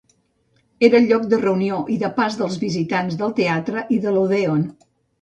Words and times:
Era 0.87 0.97
el 1.01 1.05
lloc 1.11 1.27
de 1.33 1.39
reunió 1.43 1.77
i 1.97 1.99
de 2.05 2.11
pas 2.17 2.39
dels 2.41 2.59
visitants 2.65 3.23
del 3.23 3.39
teatre 3.45 3.89
i 3.99 4.05
de 4.09 4.19
l'odèon. 4.19 4.69